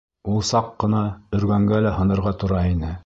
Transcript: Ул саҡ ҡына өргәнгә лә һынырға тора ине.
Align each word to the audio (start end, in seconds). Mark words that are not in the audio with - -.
Ул 0.35 0.39
саҡ 0.51 0.71
ҡына 0.83 1.01
өргәнгә 1.41 1.83
лә 1.89 1.93
һынырға 1.99 2.35
тора 2.45 2.65
ине. 2.73 2.95